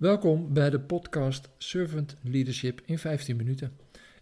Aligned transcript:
Welkom 0.00 0.52
bij 0.52 0.70
de 0.70 0.80
podcast 0.80 1.48
Servant 1.58 2.16
Leadership 2.22 2.80
in 2.84 2.98
15 2.98 3.36
minuten. 3.36 3.76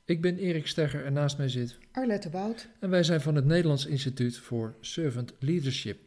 Ik 0.04 0.20
ben 0.20 0.36
Erik 0.36 0.66
Stegger 0.66 1.04
en 1.04 1.12
naast 1.12 1.38
mij 1.38 1.48
zit 1.48 1.78
Arlette 1.92 2.30
Bout. 2.30 2.68
En 2.80 2.90
wij 2.90 3.02
zijn 3.02 3.20
van 3.20 3.34
het 3.34 3.44
Nederlands 3.44 3.86
Instituut 3.86 4.38
voor 4.38 4.74
Servant 4.80 5.34
Leadership. 5.38 5.98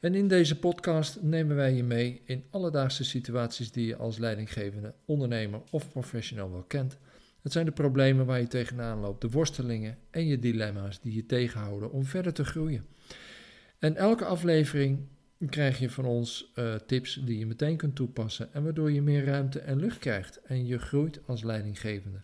En 0.00 0.14
in 0.14 0.28
deze 0.28 0.58
podcast 0.58 1.22
nemen 1.22 1.56
wij 1.56 1.74
je 1.74 1.82
mee 1.82 2.22
in 2.24 2.44
alledaagse 2.50 3.04
situaties 3.04 3.72
die 3.72 3.86
je 3.86 3.96
als 3.96 4.18
leidinggevende, 4.18 4.94
ondernemer 5.04 5.60
of 5.70 5.88
professional 5.88 6.50
wel 6.50 6.64
kent. 6.64 6.96
Het 7.42 7.52
zijn 7.52 7.66
de 7.66 7.72
problemen 7.72 8.26
waar 8.26 8.40
je 8.40 8.48
tegenaan 8.48 9.00
loopt, 9.00 9.20
de 9.20 9.30
worstelingen 9.30 9.98
en 10.10 10.26
je 10.26 10.38
dilemma's 10.38 11.00
die 11.00 11.14
je 11.14 11.26
tegenhouden 11.26 11.92
om 11.92 12.04
verder 12.04 12.32
te 12.32 12.44
groeien. 12.44 12.86
En 13.78 13.96
elke 13.96 14.24
aflevering 14.24 15.08
krijg 15.48 15.78
je 15.78 15.90
van 15.90 16.04
ons 16.04 16.52
uh, 16.54 16.74
tips 16.74 17.20
die 17.24 17.38
je 17.38 17.46
meteen 17.46 17.76
kunt 17.76 17.94
toepassen 17.94 18.52
en 18.52 18.62
waardoor 18.62 18.92
je 18.92 19.02
meer 19.02 19.24
ruimte 19.24 19.60
en 19.60 19.78
lucht 19.78 19.98
krijgt 19.98 20.40
en 20.42 20.66
je 20.66 20.78
groeit 20.78 21.20
als 21.26 21.42
leidinggevende. 21.42 22.20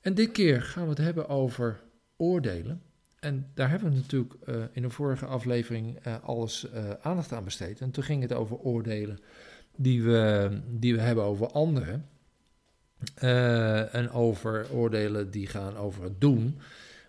En 0.00 0.14
dit 0.14 0.32
keer 0.32 0.62
gaan 0.62 0.82
we 0.82 0.88
het 0.88 0.98
hebben 0.98 1.28
over 1.28 1.80
oordelen. 2.16 2.82
En 3.20 3.50
daar 3.54 3.70
hebben 3.70 3.90
we 3.90 3.96
natuurlijk 3.96 4.34
uh, 4.48 4.64
in 4.72 4.82
de 4.82 4.90
vorige 4.90 5.26
aflevering 5.26 6.06
uh, 6.06 6.14
alles 6.22 6.66
aandacht 7.02 7.32
aan 7.32 7.44
besteed. 7.44 7.80
En 7.80 7.90
toen 7.90 8.04
ging 8.04 8.22
het 8.22 8.32
over 8.32 8.56
oordelen 8.56 9.18
die 9.76 10.02
we, 10.02 10.50
die 10.68 10.94
we 10.94 11.00
hebben 11.00 11.24
over 11.24 11.46
anderen. 11.46 12.08
en 13.92 14.10
over 14.10 14.66
oordelen 14.72 15.30
die 15.30 15.46
gaan 15.46 15.76
over 15.76 16.02
het 16.02 16.20
doen. 16.20 16.58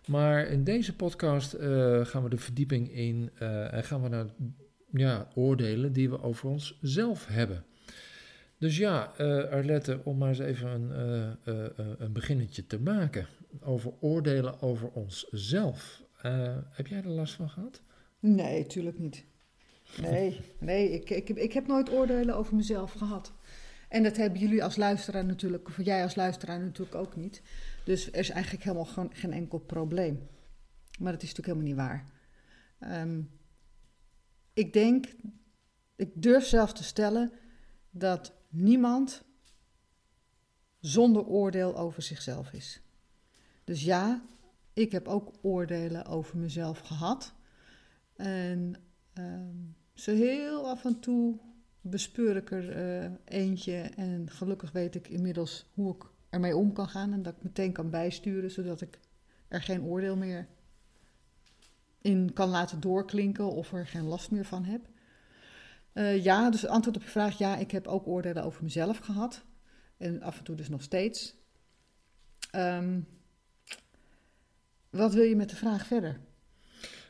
Maar 0.08 0.46
in 0.48 0.64
deze 0.64 0.96
podcast 0.96 1.55
gaan 2.04 2.24
we 2.24 2.30
de 2.30 2.38
verdieping 2.38 2.94
in 2.94 3.30
en 3.72 3.84
gaan 3.84 4.02
we 4.02 4.10
naar 4.10 4.26
ja, 4.91 5.27
oordelen 5.36 5.94
die 5.94 6.09
we 6.09 6.22
over 6.22 6.50
onszelf 6.50 7.27
hebben. 7.27 7.63
Dus 8.58 8.77
ja, 8.77 9.13
uh, 9.22 9.44
Arlette, 9.49 9.99
om 10.04 10.18
maar 10.18 10.30
eens 10.30 10.40
even 10.40 10.70
een, 10.70 10.90
uh, 11.45 11.54
uh, 11.55 11.96
een 11.98 12.13
beginnetje 12.13 12.68
te 12.68 12.79
maken 12.79 13.27
over 13.62 13.93
oordelen 13.99 14.62
over 14.62 14.90
onszelf. 14.90 16.04
heb 16.71 16.88
jij 16.88 16.98
er 16.98 17.10
last 17.10 17.34
van 17.34 17.49
gehad? 17.49 17.82
Nee, 18.20 18.66
tuurlijk 18.66 18.99
niet. 18.99 19.26
Nee, 20.01 20.40
nee 20.60 20.91
ik, 20.91 21.10
ik, 21.10 21.29
ik 21.29 21.54
heb 21.54 21.68
nooit 21.68 21.91
oordelen 21.91 22.35
over 22.35 22.55
mezelf 22.55 22.91
gehad. 22.91 23.34
En 23.90 24.04
dat 24.04 24.18
hebben 24.18 24.40
jullie 24.40 24.63
als 24.63 24.76
luisteraar 24.76 25.26
natuurlijk, 25.26 25.68
of 25.68 25.84
jij 25.84 26.04
als 26.04 26.16
luisteraar 26.16 26.60
natuurlijk 26.60 26.96
ook 26.96 27.16
niet. 27.16 27.41
Dus 27.84 28.07
er 28.07 28.20
is 28.20 28.29
eigenlijk 28.29 28.63
helemaal 28.63 28.85
geen, 28.85 29.10
geen 29.13 29.34
enkel 29.34 29.60
probleem. 29.60 30.27
Maar 30.99 31.12
dat 31.12 31.23
is 31.23 31.34
natuurlijk 31.34 31.68
helemaal 31.68 31.68
niet 31.68 32.10
waar. 32.79 33.01
Um, 33.01 33.29
ik 34.54 34.74
denk, 34.74 35.16
ik 35.96 36.21
durf 36.21 36.46
zelf 36.46 36.74
te 36.74 36.84
stellen 36.84 37.32
dat 37.90 38.34
niemand 38.49 39.24
zonder 40.80 41.26
oordeel 41.26 41.77
over 41.77 42.02
zichzelf 42.02 42.54
is. 42.54 42.82
Dus 43.63 43.84
ja, 43.84 44.24
ik 44.74 44.91
heb 44.91 45.07
ook 45.07 45.32
oordelen 45.41 46.05
over 46.05 46.38
mezelf 46.38 46.79
gehad. 46.79 47.34
En 48.16 48.76
uh, 49.20 49.40
zo 49.94 50.16
heel 50.16 50.70
af 50.70 50.85
en 50.85 50.99
toe 50.99 51.40
bespeur 51.82 52.35
ik 52.35 52.52
er 52.52 52.77
uh, 53.04 53.12
eentje. 53.26 53.76
En 53.79 54.29
gelukkig 54.29 54.72
weet 54.72 54.96
ik 54.96 55.07
inmiddels 55.07 55.66
hoe 55.74 55.96
ik 55.96 56.04
ermee 56.29 56.55
om 56.55 56.74
kan 56.74 56.88
gaan. 56.88 57.13
En 57.13 57.22
dat 57.22 57.35
ik 57.35 57.44
meteen 57.44 57.72
kan 57.72 57.90
bijsturen, 57.90 58.52
zodat 58.52 58.82
ik 58.82 58.99
er 59.48 59.62
geen 59.62 59.84
oordeel 59.84 60.16
meer 60.16 60.48
in 62.02 62.34
kan 62.34 62.49
laten 62.49 62.80
doorklinken 62.80 63.52
of 63.52 63.74
er 63.74 63.88
geen 63.88 64.06
last 64.06 64.31
meer 64.31 64.46
van 64.46 64.63
heb. 64.63 64.81
Uh, 65.94 66.24
ja, 66.24 66.50
dus 66.50 66.68
antwoord 66.68 66.96
op 66.96 67.03
je 67.03 67.09
vraag, 67.09 67.38
ja, 67.38 67.57
ik 67.57 67.72
heb 67.72 67.88
ook 67.88 68.07
oordelen 68.07 68.44
over 68.44 68.63
mezelf 68.63 68.97
gehad. 68.97 69.44
En 69.97 70.22
af 70.22 70.38
en 70.38 70.44
toe 70.44 70.56
dus 70.56 70.69
nog 70.69 70.81
steeds. 70.81 71.35
Um, 72.56 73.07
wat 74.90 75.13
wil 75.13 75.24
je 75.24 75.35
met 75.35 75.50
de 75.50 75.56
vraag 75.56 75.85
verder? 75.85 76.19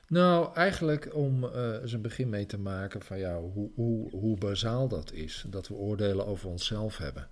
Nou, 0.08 0.56
eigenlijk 0.56 1.16
om 1.16 1.44
uh, 1.44 1.82
eens 1.82 1.94
een 1.94 2.02
begin 2.02 2.30
mee 2.30 2.46
te 2.46 2.60
maken 2.60 3.02
van 3.02 3.20
ja, 3.20 3.40
hoe, 3.40 3.72
hoe, 3.76 4.10
hoe 4.10 4.38
bazaal 4.38 4.88
dat 4.88 5.12
is. 5.12 5.46
Dat 5.48 5.68
we 5.68 5.74
oordelen 5.74 6.26
over 6.26 6.50
onszelf 6.50 6.98
hebben 6.98 7.28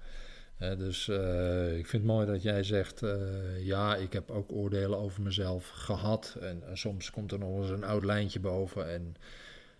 dus 0.59 1.07
uh, 1.07 1.77
ik 1.77 1.87
vind 1.87 2.03
het 2.03 2.11
mooi 2.11 2.25
dat 2.25 2.41
jij 2.41 2.63
zegt, 2.63 3.01
uh, 3.01 3.15
ja, 3.65 3.95
ik 3.95 4.13
heb 4.13 4.31
ook 4.31 4.51
oordelen 4.51 4.99
over 4.99 5.21
mezelf 5.21 5.69
gehad. 5.69 6.37
En, 6.41 6.63
en, 6.67 6.77
soms 6.77 7.11
komt 7.11 7.31
er 7.31 7.39
nog 7.39 7.61
eens 7.61 7.69
een 7.69 7.83
oud 7.83 8.03
lijntje 8.03 8.39
boven. 8.39 8.91
En 8.91 9.15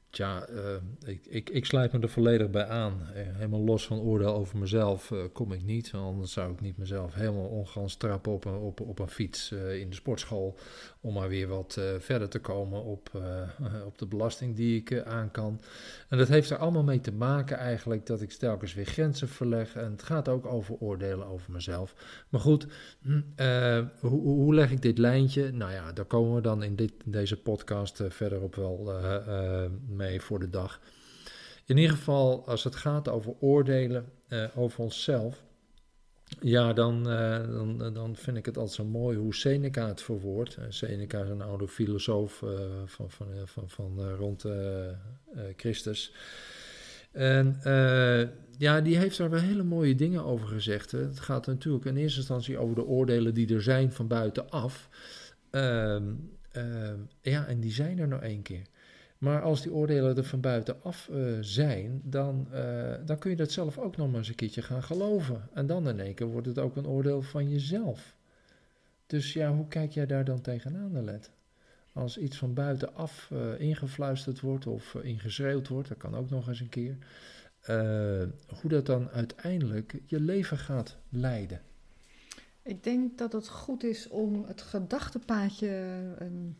Tja, 0.09 0.50
uh, 0.50 0.59
ik, 1.06 1.25
ik, 1.25 1.50
ik 1.50 1.66
sluit 1.66 1.92
me 1.92 2.00
er 2.00 2.09
volledig 2.09 2.50
bij 2.50 2.66
aan. 2.66 3.02
Eh, 3.14 3.24
helemaal 3.25 3.59
los 3.59 3.86
van 3.86 4.00
oordeel 4.00 4.34
over 4.34 4.58
mezelf 4.58 5.09
uh, 5.09 5.24
kom 5.34 5.52
ik 5.52 5.64
niet. 5.64 5.92
Anders 5.94 6.31
zou 6.31 6.52
ik 6.53 6.62
niet 6.62 6.78
mezelf 6.78 7.14
helemaal 7.14 7.47
ongans 7.47 7.96
trappen 7.96 8.31
op 8.31 8.46
een, 8.46 8.56
op, 8.56 8.81
op 8.81 9.00
een 9.00 9.08
fiets 9.08 9.52
in 9.52 9.90
de 9.90 9.96
sportschool. 9.96 10.58
Om 11.02 11.14
maar 11.14 11.30
weer 11.30 11.47
wat 11.47 11.81
verder 12.00 12.30
te 12.30 12.40
komen 12.40 12.84
op, 12.84 13.12
op 13.86 13.97
de 13.97 14.06
belasting 14.06 14.56
die 14.56 14.80
ik 14.80 15.03
aan 15.03 15.31
kan. 15.31 15.62
En 16.08 16.18
dat 16.18 16.28
heeft 16.28 16.50
er 16.50 16.58
allemaal 16.58 16.84
mee 16.84 17.02
te 17.02 17.12
maken 17.12 17.58
eigenlijk 17.58 18.06
dat 18.06 18.22
ik 18.22 18.31
telkens 18.31 18.74
weer 18.74 18.86
grenzen 18.86 19.28
verleg. 19.28 19.76
En 19.76 19.91
het 19.91 20.03
gaat 20.03 20.28
ook 20.28 20.46
over 20.46 20.76
oordelen 20.80 21.28
over 21.28 21.52
mezelf. 21.52 21.96
Maar 22.30 22.41
goed, 22.41 22.68
hm, 23.02 23.22
hoe, 24.00 24.22
hoe 24.22 24.53
leg 24.53 24.72
ik 24.72 24.81
dit 24.81 24.97
lijntje? 24.97 25.52
Nou 25.52 25.72
ja, 25.72 25.91
daar 25.91 26.06
komen 26.06 26.36
we 26.36 26.41
dan 26.41 26.64
in, 26.64 26.76
dit, 26.76 26.94
deze 27.06 27.41
podcast 27.41 28.03
verderop 28.08 28.56
wel 28.56 28.91
mee 29.99 30.21
voor 30.21 30.39
de 30.39 30.49
dag. 30.49 30.79
In 31.65 31.77
ieder 31.77 31.95
geval, 31.95 32.47
als 32.47 32.63
het 32.63 32.75
gaat 32.75 33.09
over 33.09 33.33
oordelen 33.39 34.05
uh, 34.29 34.45
over 34.55 34.79
onszelf, 34.79 35.43
ja, 36.39 36.73
dan, 36.73 37.11
uh, 37.11 37.37
dan, 37.47 37.93
dan 37.93 38.15
vind 38.15 38.37
ik 38.37 38.45
het 38.45 38.57
altijd 38.57 38.75
zo 38.75 38.85
mooi 38.85 39.17
hoe 39.17 39.35
Seneca 39.35 39.87
het 39.87 40.01
verwoordt. 40.01 40.57
Seneca 40.69 41.21
is 41.21 41.29
een 41.29 41.41
oude 41.41 41.67
filosoof 41.67 42.43
van, 42.85 43.11
van, 43.11 43.27
van, 43.45 43.69
van 43.69 44.09
rond 44.09 44.45
Christus. 45.55 46.13
En 47.11 47.59
ja, 48.57 48.81
die 48.81 48.97
heeft 48.97 49.17
daar 49.17 49.29
wel 49.29 49.39
hele 49.39 49.63
mooie 49.63 49.95
dingen 49.95 50.23
over 50.23 50.47
gezegd. 50.47 50.91
Het 50.91 51.19
gaat 51.19 51.47
natuurlijk 51.47 51.85
in 51.85 51.97
eerste 51.97 52.19
instantie 52.19 52.57
over 52.57 52.75
de 52.75 52.85
oordelen 52.85 53.33
die 53.33 53.53
er 53.53 53.61
zijn 53.61 53.91
van 53.91 54.07
buitenaf. 54.07 54.89
Ehm, 55.49 56.03
ehm, 56.51 56.97
ja, 57.21 57.45
en 57.45 57.59
die 57.59 57.71
zijn 57.71 57.99
er 57.99 58.07
nou 58.07 58.21
één 58.21 58.41
keer. 58.41 58.67
Maar 59.19 59.41
als 59.41 59.62
die 59.62 59.74
oordelen 59.74 60.18
er 60.18 60.24
van 60.24 60.41
buitenaf 60.41 61.09
uh, 61.12 61.38
zijn, 61.41 62.02
dan, 62.03 62.47
uh, 62.53 62.94
dan 63.06 63.18
kun 63.18 63.30
je 63.30 63.35
dat 63.35 63.52
zelf 63.52 63.78
ook 63.78 63.97
nog 63.97 64.07
maar 64.07 64.18
eens 64.18 64.28
een 64.28 64.35
keertje 64.35 64.62
gaan 64.62 64.84
geloven. 64.84 65.50
En 65.53 65.68
dan 65.68 65.88
in 65.88 66.00
één 66.00 66.13
keer 66.13 66.28
wordt 66.28 66.47
het 66.47 66.59
ook 66.59 66.75
een 66.75 66.88
oordeel 66.88 67.22
van 67.22 67.50
jezelf. 67.50 68.16
Dus 69.06 69.34
ja, 69.34 69.53
hoe 69.53 69.68
kijk 69.68 69.91
jij 69.91 70.06
daar 70.06 70.25
dan 70.25 70.41
tegenaan, 70.41 71.03
Let? 71.03 71.31
Als 71.94 72.18
iets 72.18 72.38
van 72.38 72.53
buitenaf 72.53 73.29
uh, 73.34 73.59
ingefluisterd 73.59 74.40
wordt 74.40 74.68
of 74.68 74.96
ingeschreeuwd 74.96 75.68
wordt, 75.68 75.88
dat 75.90 75.97
kan 75.97 76.16
ook 76.16 76.29
nog 76.29 76.47
eens 76.47 76.59
een 76.59 76.69
keer. 76.69 76.97
hoe 78.62 78.69
dat 78.69 78.85
dan 78.85 79.09
uiteindelijk 79.09 80.02
je 80.06 80.19
leven 80.19 80.58
gaat 80.58 80.97
leiden. 81.09 81.62
Ik 82.63 82.84
denk 82.84 83.18
dat 83.18 83.31
het 83.31 83.47
goed 83.47 83.84
is 83.84 84.08
om 84.08 84.44
het 84.47 84.62
gedachtepaadje 84.62 85.68
um, 86.22 86.58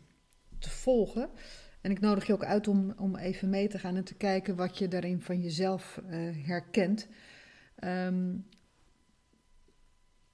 te 0.58 0.70
volgen. 0.70 1.30
En 1.80 1.90
ik 1.90 2.00
nodig 2.00 2.26
je 2.26 2.32
ook 2.32 2.44
uit 2.44 2.68
om, 2.68 2.92
om 2.96 3.16
even 3.16 3.50
mee 3.50 3.68
te 3.68 3.78
gaan 3.78 3.96
en 3.96 4.04
te 4.04 4.14
kijken 4.14 4.56
wat 4.56 4.78
je 4.78 4.88
daarin 4.88 5.20
van 5.20 5.40
jezelf 5.40 6.00
uh, 6.10 6.46
herkent. 6.46 7.08
Um, 7.84 8.46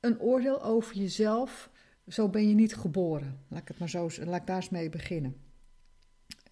een 0.01 0.21
oordeel 0.21 0.63
over 0.63 0.97
jezelf, 0.97 1.71
zo 2.09 2.29
ben 2.29 2.49
je 2.49 2.55
niet 2.55 2.77
geboren. 2.77 3.41
Laat 3.49 3.61
ik, 3.61 3.69
het 3.69 3.79
maar 3.79 3.89
zo, 3.89 4.09
laat 4.25 4.41
ik 4.41 4.47
daar 4.47 4.57
eens 4.57 4.69
mee 4.69 4.89
beginnen. 4.89 5.37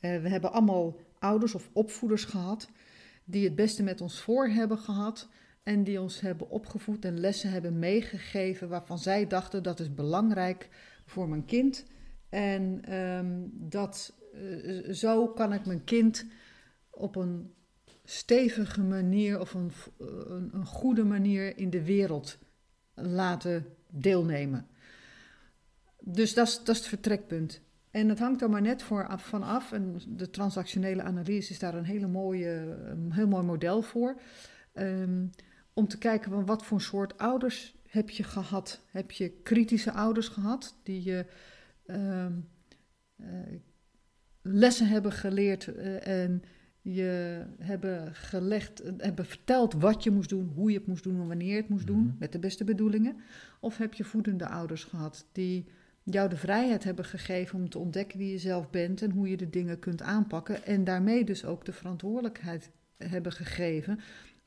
Uh, 0.00 0.22
we 0.22 0.28
hebben 0.28 0.52
allemaal 0.52 0.96
ouders 1.18 1.54
of 1.54 1.70
opvoeders 1.72 2.24
gehad 2.24 2.68
die 3.24 3.44
het 3.44 3.54
beste 3.54 3.82
met 3.82 4.00
ons 4.00 4.20
voor 4.20 4.48
hebben 4.48 4.78
gehad 4.78 5.28
en 5.62 5.84
die 5.84 6.00
ons 6.00 6.20
hebben 6.20 6.50
opgevoed 6.50 7.04
en 7.04 7.20
lessen 7.20 7.50
hebben 7.50 7.78
meegegeven 7.78 8.68
waarvan 8.68 8.98
zij 8.98 9.26
dachten 9.26 9.62
dat 9.62 9.80
is 9.80 9.94
belangrijk 9.94 10.68
voor 11.06 11.28
mijn 11.28 11.44
kind. 11.44 11.84
En 12.28 12.94
um, 12.94 13.50
dat 13.52 14.14
eh, 14.18 14.23
zo 14.92 15.28
kan 15.28 15.52
ik 15.52 15.66
mijn 15.66 15.84
kind 15.84 16.26
op 16.90 17.16
een 17.16 17.52
stevige 18.04 18.82
manier 18.82 19.40
of 19.40 19.54
een, 19.54 19.72
een, 19.98 20.50
een 20.52 20.66
goede 20.66 21.04
manier 21.04 21.58
in 21.58 21.70
de 21.70 21.84
wereld 21.84 22.38
laten 22.94 23.66
deelnemen. 23.90 24.66
Dus 26.00 26.34
dat 26.34 26.46
is, 26.46 26.58
dat 26.58 26.68
is 26.68 26.80
het 26.80 26.88
vertrekpunt. 26.88 27.60
En 27.90 28.08
het 28.08 28.18
hangt 28.18 28.42
er 28.42 28.50
maar 28.50 28.62
net 28.62 28.82
voor 28.82 29.18
van 29.18 29.42
af. 29.42 29.72
En 29.72 30.00
de 30.08 30.30
transactionele 30.30 31.02
analyse 31.02 31.50
is 31.50 31.58
daar 31.58 31.74
een, 31.74 31.84
hele 31.84 32.06
mooie, 32.06 32.48
een 32.84 33.12
heel 33.12 33.28
mooi 33.28 33.44
model 33.44 33.82
voor. 33.82 34.20
Um, 34.74 35.30
om 35.72 35.88
te 35.88 35.98
kijken 35.98 36.30
van 36.30 36.46
wat 36.46 36.64
voor 36.64 36.80
soort 36.80 37.18
ouders 37.18 37.74
heb 37.88 38.10
je 38.10 38.22
gehad. 38.22 38.80
Heb 38.90 39.10
je 39.10 39.30
kritische 39.42 39.92
ouders 39.92 40.28
gehad 40.28 40.76
die 40.82 41.02
je 41.02 41.26
um, 41.86 42.48
lessen 44.46 44.86
hebben 44.88 45.12
geleerd 45.12 45.66
uh, 45.66 46.06
en 46.06 46.42
je 46.80 47.42
hebben 47.58 48.14
gelegd, 48.14 48.82
hebben 48.96 49.26
verteld 49.26 49.72
wat 49.72 50.04
je 50.04 50.10
moest 50.10 50.28
doen, 50.28 50.52
hoe 50.54 50.70
je 50.70 50.78
het 50.78 50.86
moest 50.86 51.02
doen 51.02 51.20
en 51.20 51.26
wanneer 51.28 51.50
je 51.50 51.60
het 51.60 51.68
moest 51.68 51.86
doen, 51.86 52.04
Mhm. 52.06 52.14
met 52.18 52.32
de 52.32 52.38
beste 52.38 52.64
bedoelingen? 52.64 53.16
Of 53.60 53.76
heb 53.78 53.94
je 53.94 54.04
voedende 54.04 54.48
ouders 54.48 54.84
gehad 54.84 55.26
die 55.32 55.66
jou 56.02 56.28
de 56.28 56.36
vrijheid 56.36 56.84
hebben 56.84 57.04
gegeven 57.04 57.58
om 57.58 57.68
te 57.68 57.78
ontdekken 57.78 58.18
wie 58.18 58.30
je 58.30 58.38
zelf 58.38 58.70
bent 58.70 59.02
en 59.02 59.10
hoe 59.10 59.28
je 59.28 59.36
de 59.36 59.50
dingen 59.50 59.78
kunt 59.78 60.02
aanpakken 60.02 60.64
en 60.64 60.84
daarmee 60.84 61.24
dus 61.24 61.44
ook 61.44 61.64
de 61.64 61.72
verantwoordelijkheid 61.72 62.70
hebben 62.96 63.32
gegeven 63.32 63.98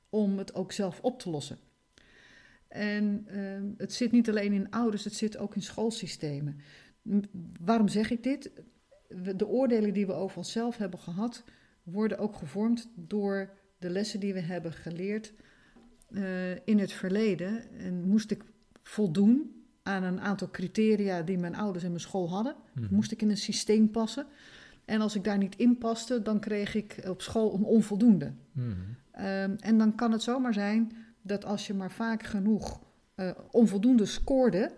om 0.10 0.38
het 0.38 0.56
ook 0.56 0.72
zelf 0.72 1.00
op 1.02 1.20
te 1.20 1.30
lossen? 1.30 1.58
En 2.68 3.24
ehm, 3.28 3.66
het 3.78 3.94
zit 3.94 4.12
niet 4.12 4.30
alleen 4.30 4.54
in 4.54 4.70
ouders, 4.70 5.04
het 5.04 5.14
zit 5.14 5.38
ook 5.38 5.56
in 5.56 5.62
schoolsystemen. 5.62 6.60
Waarom 7.60 7.88
zeg 7.88 8.12
ik 8.12 8.24
dit? 8.24 8.52
De 9.36 9.48
oordelen 9.48 9.94
die 9.94 10.06
we 10.06 10.14
over 10.14 10.38
onszelf 10.38 10.78
hebben 10.78 11.00
gehad, 11.00 11.44
worden 11.84 12.18
ook 12.18 12.36
gevormd 12.36 12.90
door 12.96 13.50
de 13.80 13.90
lessen 13.90 14.20
die 14.20 14.34
we 14.34 14.40
hebben 14.40 14.74
geleerd 14.74 15.34
eh, 16.08 16.56
in 16.68 16.80
het 16.80 16.92
verleden. 16.92 17.72
En 17.80 18.08
moest 18.08 18.32
ik 18.32 18.44
voldoen 18.84 19.52
aan 19.84 20.04
een 20.04 20.20
aantal 20.22 20.50
criteria 20.52 21.22
die 21.22 21.38
mijn 21.38 21.56
ouders 21.56 21.84
en 21.84 21.90
mijn 21.90 22.02
school 22.02 22.30
hadden, 22.30 22.56
Mhm. 22.74 22.94
moest 22.96 23.12
ik 23.12 23.22
in 23.22 23.30
een 23.30 23.38
systeem 23.38 23.92
passen. 23.92 24.26
En 24.86 25.02
als 25.02 25.16
ik 25.16 25.24
daar 25.24 25.38
niet 25.38 25.56
in 25.56 25.78
paste, 25.78 26.22
dan 26.22 26.40
kreeg 26.40 26.76
ik 26.76 27.02
op 27.08 27.22
school 27.22 27.54
een 27.54 27.64
onvoldoende. 27.64 28.34
Mhm. 28.52 28.72
Ehm, 29.12 29.56
en 29.60 29.78
dan 29.78 29.96
kan 29.96 30.12
het 30.12 30.22
zomaar 30.22 30.54
zijn 30.54 30.92
dat 31.22 31.46
als 31.46 31.68
je 31.68 31.74
maar 31.74 31.92
vaak 31.92 32.24
genoeg 32.24 32.86
eh, 33.16 33.32
onvoldoende 33.52 34.06
scoorde, 34.06 34.72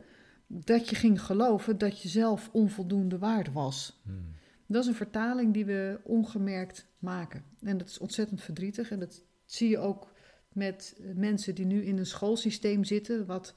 dat 0.51 0.89
je 0.89 0.95
ging 0.95 1.21
geloven 1.21 1.77
dat 1.77 2.01
je 2.01 2.09
zelf 2.09 2.49
onvoldoende 2.51 3.17
waard 3.17 3.51
was. 3.51 4.01
Mhm. 4.03 4.17
Dat 4.65 4.81
is 4.81 4.87
een 4.87 4.95
vertaling 4.95 5.53
die 5.53 5.65
we 5.65 5.99
ongemerkt 6.03 6.87
maken. 6.99 7.43
En 7.61 7.77
dat 7.77 7.87
is 7.87 7.97
ontzettend 7.97 8.41
verdrietig. 8.41 8.91
En 8.91 8.99
dat 8.99 9.23
zie 9.45 9.69
je 9.69 9.77
ook 9.77 10.11
met 10.53 10.95
eh, 10.97 11.15
mensen 11.15 11.55
die 11.55 11.65
nu 11.65 11.83
in 11.83 11.97
een 11.97 12.05
schoolsysteem 12.05 12.83
zitten. 12.83 13.25
Wat, 13.25 13.55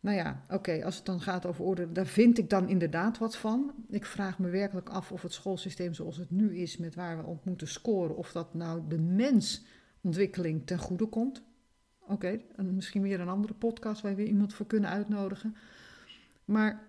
nou 0.00 0.16
ja, 0.16 0.42
oké, 0.50 0.84
als 0.84 0.96
het 0.96 1.06
dan 1.06 1.20
gaat 1.20 1.46
over 1.46 1.64
orde, 1.64 1.92
daar 1.92 2.06
vind 2.06 2.38
ik 2.38 2.50
dan 2.50 2.68
inderdaad 2.68 3.18
wat 3.18 3.36
van. 3.36 3.74
Ik 3.88 4.06
vraag 4.06 4.38
me 4.38 4.48
werkelijk 4.48 4.88
af 4.88 5.12
of 5.12 5.22
het 5.22 5.32
schoolsysteem 5.32 5.94
zoals 5.94 6.16
het 6.16 6.30
nu 6.30 6.56
is, 6.56 6.76
met 6.76 6.94
waar 6.94 7.18
we 7.18 7.24
op 7.24 7.44
moeten 7.44 7.68
scoren, 7.68 8.16
of 8.16 8.32
dat 8.32 8.54
nou 8.54 8.82
de 8.88 8.98
mensontwikkeling 8.98 10.66
ten 10.66 10.78
goede 10.78 11.06
komt. 11.06 11.42
Oké, 12.10 12.40
en 12.56 12.74
misschien 12.74 13.02
weer 13.02 13.20
een 13.20 13.28
andere 13.28 13.54
podcast 13.54 14.02
waar 14.02 14.14
we 14.14 14.26
iemand 14.26 14.54
voor 14.54 14.66
kunnen 14.66 14.90
uitnodigen. 14.90 15.56
Maar 16.44 16.88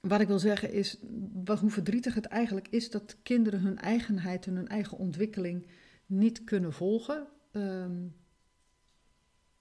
wat 0.00 0.20
ik 0.20 0.26
wil 0.26 0.38
zeggen 0.38 0.72
is, 0.72 0.98
wat, 1.44 1.60
hoe 1.60 1.70
verdrietig 1.70 2.14
het 2.14 2.26
eigenlijk 2.26 2.68
is 2.68 2.90
dat 2.90 3.16
kinderen 3.22 3.60
hun 3.60 3.78
eigenheid 3.78 4.46
en 4.46 4.54
hun 4.54 4.68
eigen 4.68 4.98
ontwikkeling 4.98 5.66
niet 6.06 6.44
kunnen 6.44 6.72
volgen. 6.72 7.26
ehm, 7.52 8.06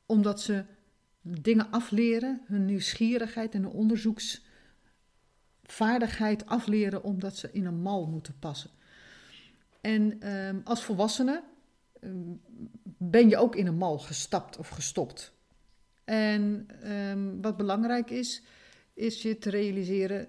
omdat 0.06 0.42
ze 0.42 0.66
dingen 1.22 1.72
afleren, 1.72 2.42
hun 2.46 2.66
nieuwsgierigheid 2.66 3.54
en 3.54 3.63
hun 3.63 3.72
onderzoeksvaardigheid 3.72 6.46
afleren 6.46 7.04
omdat 7.04 7.38
ze 7.38 7.50
in 7.51 7.66
een 7.66 7.81
mal 7.81 8.08
moeten 8.08 8.40
passen. 8.40 8.69
En 9.81 10.22
ehm, 10.22 10.60
als 10.63 10.84
volwassene 10.84 11.44
ehm, 12.00 12.34
ben 12.98 13.30
je 13.30 13.38
ook 13.38 13.56
in 13.56 13.68
een 13.68 13.78
mal 13.78 14.00
gestapt 14.00 14.58
of 14.58 14.70
gestopt. 14.70 15.34
En 16.04 16.68
ehm, 16.82 17.42
wat 17.42 17.58
belangrijk 17.58 18.10
is, 18.10 18.44
is 18.94 19.22
je 19.22 19.38
te 19.38 19.50
realiseren 19.50 20.28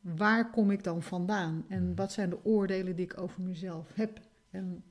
waar 0.00 0.50
kom 0.50 0.70
ik 0.70 0.84
dan 0.84 1.02
vandaan 1.02 1.64
en 1.68 1.94
wat 1.94 2.12
zijn 2.12 2.30
de 2.30 2.44
oordelen 2.44 2.96
die 2.96 3.04
ik 3.04 3.20
over 3.20 3.42
mezelf 3.42 3.94
heb 3.94 4.20
en 4.50 4.84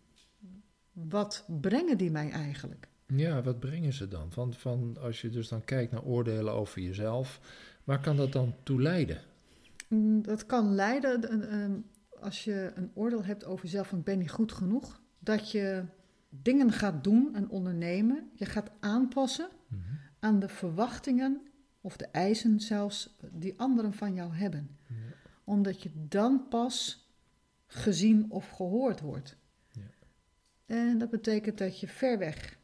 wat 0.92 1.46
brengen 1.62 1.98
die 1.98 2.12
mij 2.12 2.32
eigenlijk? 2.32 2.88
Ja, 3.08 3.42
wat 3.42 3.60
brengen 3.60 3.94
ze 3.94 4.08
dan? 4.08 4.32
Van, 4.32 4.54
van, 4.54 4.98
als 5.02 5.22
je 5.22 5.30
dus 5.30 5.48
dan 5.48 5.64
kijkt 5.64 5.92
naar 5.92 6.04
oordelen 6.04 6.54
over 6.54 6.82
jezelf, 6.82 7.40
waar 7.84 8.00
kan 8.00 8.16
dat 8.16 8.32
dan 8.32 8.56
toe 8.64 8.82
leiden? 8.82 9.22
Mm, 9.90 10.22
Dat 10.22 10.46
kan 10.46 10.76
leiden, 10.76 11.30
eh, 11.30 11.64
eh, 11.64 11.72
als 12.20 12.44
je 12.44 12.72
een 12.76 12.92
oordeel 12.94 13.24
hebt 13.24 13.46
over 13.46 13.66
jezelf 13.66 13.88
van 13.88 14.04
ben 14.04 14.22
je 14.22 14.28
goed 14.28 14.52
genoeg, 14.52 15.02
dat 15.20 15.52
je 15.52 15.84
dingen 16.42 16.72
gaat 16.72 17.04
doen 17.04 17.36
en 17.36 17.50
ondernemen, 17.50 18.30
je 18.34 18.46
gaat 18.46 18.72
aanpassen 18.80 19.50
Mhm. 19.68 19.80
aan 20.20 20.40
de 20.40 20.50
verwachtingen 20.50 21.42
of 21.82 21.98
de 21.98 22.06
eisen 22.08 22.60
zelfs 22.60 23.16
die 23.32 23.60
anderen 23.60 23.94
van 23.94 24.14
jou 24.14 24.34
hebben. 24.34 24.78
Ja. 24.88 24.96
Omdat 25.44 25.84
je 25.84 25.92
dan 25.94 26.48
pas 26.48 27.08
gezien 27.68 28.32
of 28.32 28.50
gehoord 28.50 29.00
wordt. 29.02 29.38
Ja. 29.72 29.82
En 30.66 30.98
dat 30.98 31.10
betekent 31.10 31.58
dat 31.58 31.80
je 31.80 31.88
ver 31.88 32.18
weg, 32.18 32.58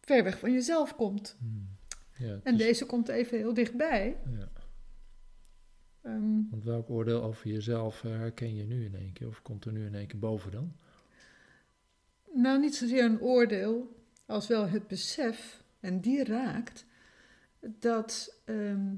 ver 0.00 0.24
weg 0.24 0.38
van 0.38 0.52
jezelf 0.52 0.94
komt. 0.96 1.36
Mhm. 1.40 1.56
Ja, 2.24 2.40
En 2.42 2.56
dus- 2.56 2.66
deze 2.66 2.86
komt 2.86 3.08
even 3.08 3.38
heel 3.38 3.54
dichtbij. 3.54 4.16
ja. 4.38 4.48
Ehm, 6.08 6.50
Want 6.50 6.64
welk 6.64 6.90
oordeel 6.90 7.22
over 7.22 7.50
jezelf 7.50 8.04
eh, 8.04 8.10
herken 8.10 8.54
je 8.54 8.64
nu 8.64 8.84
in 8.84 8.94
één 8.94 9.12
keer? 9.12 9.26
Of 9.28 9.42
komt 9.42 9.64
er 9.64 9.72
nu 9.72 9.86
in 9.86 9.94
één 9.94 10.06
keer 10.06 10.18
boven 10.18 10.50
dan? 10.50 10.72
nou, 12.32 12.60
niet 12.60 12.74
zozeer 12.74 13.04
een 13.04 13.20
oordeel, 13.20 13.96
als 14.26 14.46
wel 14.46 14.68
het 14.68 14.86
besef, 14.86 15.62
en 15.80 16.00
die 16.00 16.24
raakt, 16.24 16.86
dat 17.60 18.40
ehm, 18.44 18.94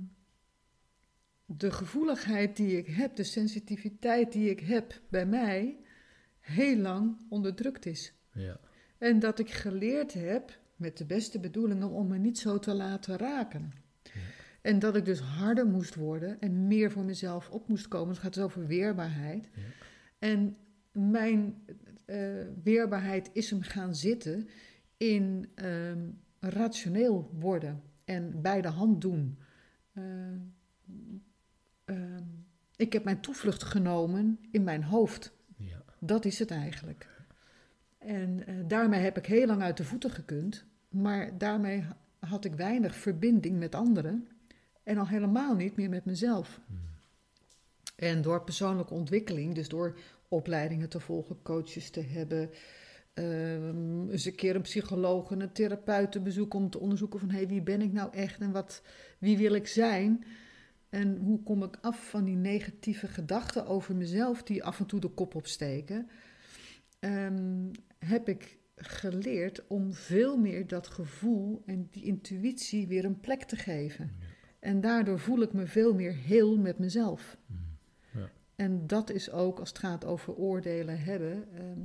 de 1.44 1.70
gevoeligheid 1.70 2.56
die 2.56 2.76
ik 2.76 2.86
heb, 2.86 3.16
de 3.16 3.24
sensitiviteit 3.24 4.32
die 4.32 4.50
ik 4.50 4.60
heb 4.60 5.00
bij 5.08 5.26
mij, 5.26 5.78
heel 6.40 6.76
lang 6.76 7.16
onderdrukt 7.28 7.86
is. 7.86 8.12
Ja. 8.32 8.60
En 8.98 9.18
dat 9.18 9.38
ik 9.38 9.50
geleerd 9.50 10.12
heb, 10.12 10.58
met 10.76 10.98
de 10.98 11.06
beste 11.06 11.40
bedoelingen, 11.40 11.90
om 11.90 12.06
me 12.06 12.18
niet 12.18 12.38
zo 12.38 12.58
te 12.58 12.74
laten 12.74 13.16
raken. 13.16 13.72
En 14.60 14.78
dat 14.78 14.96
ik 14.96 15.04
dus 15.04 15.20
harder 15.20 15.66
moest 15.66 15.94
worden 15.94 16.40
en 16.40 16.66
meer 16.66 16.90
voor 16.90 17.04
mezelf 17.04 17.50
op 17.50 17.68
moest 17.68 17.88
komen. 17.88 18.08
Het 18.08 18.18
gaat 18.18 18.34
dus 18.34 18.42
over 18.42 18.66
weerbaarheid. 18.66 19.48
Ja. 19.54 19.62
En 20.18 20.56
mijn 20.92 21.54
eh, 22.04 22.18
weerbaarheid 22.62 23.30
is 23.32 23.50
hem 23.50 23.62
gaan 23.62 23.94
zitten 23.94 24.48
in 24.96 25.48
ehm, 25.54 26.08
rationeel 26.40 27.30
worden 27.38 27.82
en 28.04 28.40
bij 28.42 28.60
de 28.60 28.68
hand 28.68 29.00
doen. 29.00 29.38
Eh, 29.92 30.02
ehm, 31.84 32.24
ik 32.76 32.92
heb 32.92 33.04
mijn 33.04 33.20
toevlucht 33.20 33.62
genomen 33.62 34.38
in 34.50 34.64
mijn 34.64 34.82
hoofd. 34.82 35.32
Ja. 35.56 35.84
Dat 35.98 36.24
is 36.24 36.38
het 36.38 36.50
eigenlijk. 36.50 37.08
En 37.98 38.46
eh, 38.46 38.54
daarmee 38.66 39.00
heb 39.00 39.16
ik 39.16 39.26
heel 39.26 39.46
lang 39.46 39.62
uit 39.62 39.76
de 39.76 39.84
voeten 39.84 40.10
gekund. 40.10 40.64
Maar 40.88 41.38
daarmee 41.38 41.80
ha- 41.80 41.98
had 42.18 42.44
ik 42.44 42.54
weinig 42.54 42.96
verbinding 42.96 43.58
met 43.58 43.74
anderen. 43.74 44.28
En 44.82 44.98
al 44.98 45.08
helemaal 45.08 45.54
niet 45.54 45.76
meer 45.76 45.88
met 45.88 46.04
mezelf. 46.04 46.60
En 47.96 48.22
door 48.22 48.44
persoonlijke 48.44 48.94
ontwikkeling, 48.94 49.54
dus 49.54 49.68
door 49.68 49.98
opleidingen 50.28 50.88
te 50.88 51.00
volgen, 51.00 51.42
coaches 51.42 51.90
te 51.90 52.00
hebben, 52.00 52.50
ehm, 53.14 54.10
eens 54.10 54.24
een 54.24 54.34
keer 54.34 54.54
een 54.54 54.62
psycholoog 54.62 55.30
en 55.30 55.40
een 55.40 55.52
therapeut 55.52 56.12
te 56.12 56.20
bezoeken 56.20 56.58
om 56.58 56.70
te 56.70 56.78
onderzoeken 56.78 57.20
van 57.20 57.30
hé, 57.30 57.36
hey, 57.36 57.48
wie 57.48 57.62
ben 57.62 57.82
ik 57.82 57.92
nou 57.92 58.12
echt 58.12 58.40
en 58.40 58.52
wat, 58.52 58.82
wie 59.18 59.38
wil 59.38 59.52
ik 59.52 59.66
zijn? 59.66 60.24
En 60.88 61.16
hoe 61.16 61.42
kom 61.42 61.62
ik 61.62 61.78
af 61.80 62.08
van 62.08 62.24
die 62.24 62.36
negatieve 62.36 63.08
gedachten 63.08 63.66
over 63.66 63.96
mezelf 63.96 64.42
die 64.42 64.64
af 64.64 64.80
en 64.80 64.86
toe 64.86 65.00
de 65.00 65.08
kop 65.08 65.34
opsteken? 65.34 66.08
Ehm, 66.98 67.70
heb 67.98 68.28
ik 68.28 68.58
geleerd 68.76 69.66
om 69.66 69.92
veel 69.92 70.36
meer 70.36 70.66
dat 70.66 70.86
gevoel 70.86 71.62
en 71.66 71.88
die 71.90 72.04
intuïtie 72.04 72.86
weer 72.86 73.04
een 73.04 73.20
plek 73.20 73.42
te 73.42 73.56
geven. 73.56 74.16
En 74.60 74.80
daardoor 74.80 75.18
voel 75.18 75.42
ik 75.42 75.52
me 75.52 75.66
veel 75.66 75.94
meer 75.94 76.14
heel 76.14 76.58
met 76.58 76.78
mezelf. 76.78 77.38
Mhm. 77.46 77.60
Ja. 78.18 78.30
En 78.56 78.86
dat 78.86 79.10
is 79.10 79.30
ook 79.30 79.58
als 79.58 79.68
het 79.68 79.78
gaat 79.78 80.04
over 80.04 80.34
oordelen 80.34 81.00
hebben. 81.00 81.48
ehm, 81.52 81.78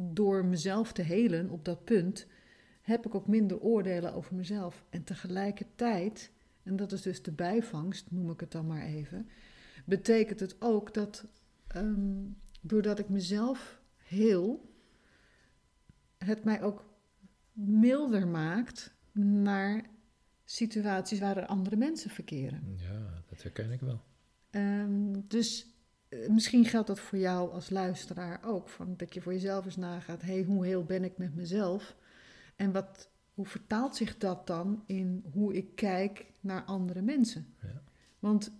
door 0.00 0.44
mezelf 0.44 0.92
te 0.92 1.02
helen 1.02 1.50
op 1.50 1.64
dat 1.64 1.84
punt, 1.84 2.26
heb 2.82 3.06
ik 3.06 3.14
ook 3.14 3.26
minder 3.26 3.60
oordelen 3.60 4.14
over 4.14 4.34
mezelf. 4.34 4.84
En 4.90 5.04
tegelijkertijd, 5.04 6.32
en 6.62 6.76
dat 6.76 6.92
is 6.92 7.02
dus 7.02 7.22
de 7.22 7.32
bijvangst, 7.32 8.10
noem 8.10 8.30
ik 8.30 8.40
het 8.40 8.52
dan 8.52 8.66
maar 8.66 8.82
even, 8.82 9.28
betekent 9.84 10.40
het 10.40 10.60
ook 10.60 10.94
dat 10.94 11.26
ehm, 11.66 12.24
doordat 12.60 12.98
ik 12.98 13.08
mezelf 13.08 13.80
heel, 13.96 14.72
het 16.18 16.44
mij 16.44 16.62
ook 16.62 16.84
milder 17.52 18.28
maakt 18.28 18.94
naar 19.12 19.84
situaties 20.50 21.18
waar 21.18 21.36
er 21.36 21.46
andere 21.46 21.76
mensen 21.76 22.10
verkeren. 22.10 22.74
ja, 22.76 23.22
dat 23.28 23.42
herken 23.42 23.70
ik 23.70 23.80
wel. 23.80 24.02
Ehm, 24.50 25.12
dus 25.26 25.66
eh, 26.08 26.28
misschien 26.28 26.64
geldt 26.64 26.86
dat 26.86 27.00
voor 27.00 27.18
jou 27.18 27.50
als 27.50 27.70
luisteraar 27.70 28.40
ook. 28.44 28.68
Van 28.68 28.94
dat 28.96 29.14
je 29.14 29.20
voor 29.20 29.32
jezelf 29.32 29.64
eens 29.64 29.76
nagaat: 29.76 30.22
hey, 30.22 30.42
hoe 30.42 30.66
heel 30.66 30.84
ben 30.84 31.04
ik 31.04 31.18
met 31.18 31.34
mezelf? 31.34 31.96
En 32.56 32.72
wat, 32.72 33.10
hoe 33.34 33.46
vertaalt 33.46 33.96
zich 33.96 34.18
dat 34.18 34.46
dan 34.46 34.82
in 34.86 35.24
hoe 35.32 35.54
ik 35.54 35.74
kijk 35.74 36.32
naar 36.40 36.64
andere 36.64 37.02
mensen? 37.02 37.54
Ja. 37.62 37.82
Want 38.18 38.52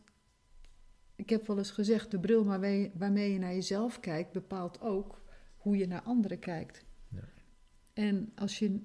ik 1.17 1.31
heb 1.31 1.47
wel 1.47 1.59
eens 1.59 1.71
gezegd, 1.71 2.11
de 2.11 2.21
bril 2.21 2.45
waarmee, 2.45 2.93
waarmee 2.95 3.33
je 3.33 3.39
naar 3.39 3.55
jezelf 3.55 4.01
kijkt, 4.01 4.33
bepaalt 4.33 4.81
ook 4.81 5.23
hoe 5.57 5.77
je 5.77 5.87
naar 5.87 6.03
anderen 6.03 6.39
kijkt. 6.39 6.85
Ja. 7.09 7.25
En 7.93 8.33
als 8.35 8.59
je 8.59 8.81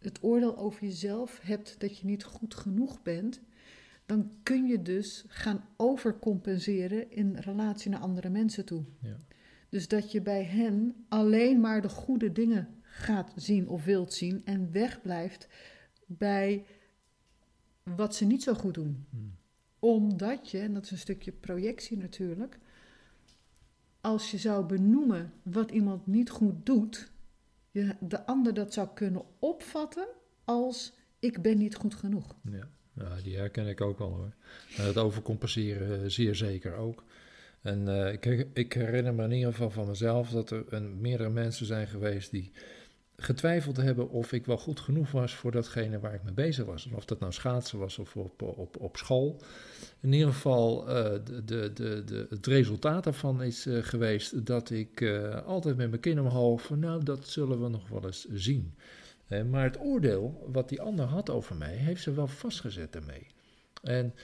het 0.00 0.22
oordeel 0.22 0.56
over 0.58 0.84
jezelf 0.84 1.40
hebt 1.42 1.80
dat 1.80 1.98
je 1.98 2.06
niet 2.06 2.24
goed 2.24 2.54
genoeg 2.54 3.02
bent, 3.02 3.40
dan 4.06 4.32
kun 4.42 4.66
je 4.66 4.82
dus 4.82 5.24
gaan 5.28 5.64
overcompenseren 5.76 7.10
in 7.10 7.36
relatie 7.36 7.90
naar 7.90 8.00
andere 8.00 8.28
mensen 8.28 8.64
toe. 8.64 8.84
Ja. 9.00 9.16
Dus 9.68 9.88
dat 9.88 10.12
je 10.12 10.22
bij 10.22 10.44
hen 10.44 11.04
alleen 11.08 11.60
maar 11.60 11.82
de 11.82 11.88
goede 11.88 12.32
dingen 12.32 12.68
gaat 12.82 13.32
zien 13.36 13.68
of 13.68 13.84
wilt 13.84 14.12
zien 14.12 14.44
en 14.44 14.72
wegblijft 14.72 15.48
bij 16.06 16.64
wat 17.82 18.14
ze 18.14 18.24
niet 18.24 18.42
zo 18.42 18.54
goed 18.54 18.74
doen. 18.74 19.06
Hmm. 19.10 19.34
Omdat 19.78 20.50
je, 20.50 20.58
en 20.58 20.74
dat 20.74 20.84
is 20.84 20.90
een 20.90 20.98
stukje 20.98 21.32
projectie 21.32 21.96
natuurlijk, 21.96 22.58
als 24.00 24.30
je 24.30 24.38
zou 24.38 24.66
benoemen 24.66 25.32
wat 25.42 25.70
iemand 25.70 26.06
niet 26.06 26.30
goed 26.30 26.66
doet, 26.66 27.12
je 27.70 27.94
de 28.00 28.26
ander 28.26 28.54
dat 28.54 28.72
zou 28.72 28.88
kunnen 28.94 29.22
opvatten 29.38 30.08
als 30.44 30.92
ik 31.18 31.42
ben 31.42 31.58
niet 31.58 31.74
goed 31.74 31.94
genoeg. 31.94 32.36
Ja. 32.42 32.68
ja, 32.92 33.16
die 33.22 33.36
herken 33.36 33.66
ik 33.66 33.80
ook 33.80 33.98
wel 33.98 34.12
hoor. 34.12 34.34
En 34.76 34.84
het 34.84 34.98
overcompenseren 34.98 36.02
eh, 36.02 36.08
zeer 36.08 36.34
zeker 36.34 36.74
ook. 36.74 37.04
En 37.62 37.88
eh, 37.88 38.12
ik, 38.12 38.46
ik 38.52 38.72
herinner 38.72 39.14
me 39.14 39.24
in 39.24 39.32
ieder 39.32 39.52
geval 39.52 39.70
van 39.70 39.86
mezelf 39.86 40.30
dat 40.30 40.50
er 40.50 40.64
een, 40.68 41.00
meerdere 41.00 41.30
mensen 41.30 41.66
zijn 41.66 41.86
geweest 41.86 42.30
die 42.30 42.52
getwijfeld 43.22 43.76
hebben 43.76 44.10
of 44.10 44.32
ik 44.32 44.46
wel 44.46 44.58
goed 44.58 44.80
genoeg 44.80 45.10
was 45.10 45.34
voor 45.34 45.50
datgene 45.50 45.98
waar 45.98 46.14
ik 46.14 46.22
mee 46.22 46.32
bezig 46.32 46.64
was. 46.64 46.86
En 46.86 46.94
of 46.94 47.04
dat 47.04 47.20
nou 47.20 47.32
schaatsen 47.32 47.78
was 47.78 47.98
of 47.98 48.16
op, 48.16 48.42
op, 48.42 48.76
op 48.80 48.96
school. 48.96 49.40
In 50.00 50.12
ieder 50.12 50.32
geval, 50.32 50.88
uh, 50.88 50.94
de, 51.24 51.42
de, 51.44 52.02
de, 52.04 52.26
het 52.30 52.46
resultaat 52.46 53.04
daarvan 53.04 53.42
is 53.42 53.66
uh, 53.66 53.82
geweest 53.82 54.46
dat 54.46 54.70
ik 54.70 55.00
uh, 55.00 55.46
altijd 55.46 55.76
met 55.76 55.88
mijn 55.88 56.00
kin 56.00 56.20
omhoog 56.20 56.62
van 56.62 56.78
nou, 56.78 57.04
dat 57.04 57.28
zullen 57.28 57.62
we 57.62 57.68
nog 57.68 57.88
wel 57.88 58.04
eens 58.04 58.26
zien. 58.32 58.74
maar 59.50 59.64
het 59.64 59.80
oordeel 59.80 60.48
wat 60.52 60.68
die 60.68 60.80
ander 60.80 61.04
had 61.04 61.30
over 61.30 61.56
mij, 61.56 61.74
heeft 61.74 62.02
ze 62.02 62.12
wel 62.12 62.26
vastgezet 62.26 62.94
ermee. 62.94 63.26
En 63.82 64.14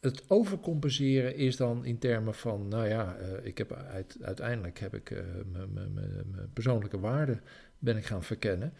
het 0.00 0.22
overcompenseren 0.30 1.36
is 1.36 1.56
dan 1.56 1.84
in 1.84 1.98
termen 1.98 2.34
van, 2.34 2.68
nou 2.68 2.88
ja, 2.88 3.16
ik 3.42 3.58
heb 3.58 3.72
uit, 3.72 4.16
uiteindelijk 4.20 4.78
heb 4.78 4.94
ik 4.94 5.24
mijn 5.72 6.50
persoonlijke 6.52 7.00
waarden 7.00 7.40
ben 7.84 7.96
ik 7.96 8.04
gaan 8.04 8.24
verkennen. 8.24 8.72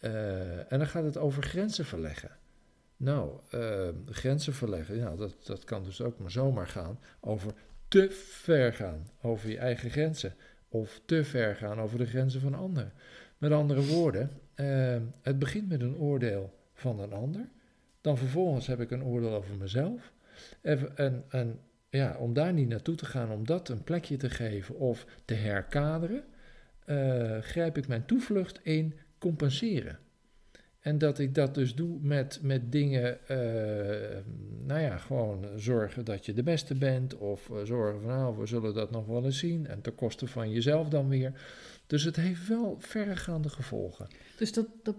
Uh, 0.00 0.72
en 0.72 0.78
dan 0.78 0.86
gaat 0.86 1.04
het 1.04 1.16
over 1.16 1.42
grenzen 1.42 1.84
verleggen. 1.84 2.30
Nou, 2.96 3.38
grenzen 4.06 4.54
verleggen, 4.54 4.98
nou, 4.98 5.16
dat, 5.16 5.34
dat 5.44 5.64
kan 5.64 5.84
dus 5.84 6.00
ook 6.00 6.18
maar 6.18 6.30
zomaar 6.30 6.66
gaan 6.66 6.98
over 7.20 7.52
te 7.88 8.10
ver 8.10 8.72
gaan 8.72 9.06
over 9.22 9.50
je 9.50 9.58
eigen 9.58 9.90
grenzen. 9.90 10.34
Of 10.68 11.00
te 11.04 11.24
ver 11.24 11.56
gaan 11.56 11.80
over 11.80 11.98
de 11.98 12.06
grenzen 12.06 12.40
van 12.40 12.54
anderen. 12.54 12.92
Met 13.38 13.52
andere 13.52 13.86
woorden, 13.86 14.30
het 15.22 15.38
begint 15.38 15.68
met 15.68 15.80
een 15.80 15.96
oordeel 15.96 16.54
van 16.72 17.00
een 17.00 17.12
ander. 17.12 17.48
Dan 18.00 18.18
vervolgens 18.18 18.66
heb 18.66 18.80
ik 18.80 18.90
een 18.90 19.04
oordeel 19.04 19.34
over 19.34 19.56
mezelf. 19.56 20.12
En, 20.60 20.96
en, 20.96 21.24
en, 21.28 21.60
ja, 21.88 22.16
om 22.18 22.32
daar 22.32 22.52
niet 22.52 22.68
naartoe 22.68 22.94
te 22.94 23.06
gaan, 23.06 23.30
om 23.30 23.46
dat 23.46 23.68
een 23.68 23.84
plekje 23.84 24.16
te 24.16 24.30
geven 24.30 24.74
of 24.74 25.06
te 25.24 25.34
herkaderen, 25.34 26.24
uh, 26.86 27.38
grijp 27.38 27.78
ik 27.78 27.88
mijn 27.88 28.06
toevlucht 28.06 28.60
in 28.62 28.94
compenseren. 29.18 29.98
En 30.84 30.98
dat 30.98 31.18
ik 31.18 31.34
dat 31.34 31.54
dus 31.54 31.74
doe 31.74 31.98
met, 32.00 32.38
met 32.42 32.72
dingen, 32.72 33.18
uh, 33.22 33.36
nou 34.66 34.80
ja, 34.80 34.96
gewoon 34.96 35.46
zorgen 35.56 36.04
dat 36.04 36.26
je 36.26 36.32
de 36.32 36.42
beste 36.42 36.74
bent. 36.74 37.16
Of 37.16 37.48
uh, 37.48 37.56
zorgen 37.62 38.00
van, 38.00 38.10
nou, 38.10 38.38
we 38.38 38.46
zullen 38.46 38.74
dat 38.74 38.90
nog 38.90 39.06
wel 39.06 39.24
eens 39.24 39.38
zien. 39.38 39.66
En 39.66 39.80
ten 39.80 39.94
koste 39.94 40.26
van 40.26 40.50
jezelf 40.50 40.88
dan 40.88 41.08
weer. 41.08 41.32
Dus 41.86 42.04
het 42.04 42.16
heeft 42.16 42.48
wel 42.48 42.76
verregaande 42.78 43.48
gevolgen. 43.48 44.06
Dus 44.38 44.52
dat, 44.52 44.66
dat, 44.82 44.96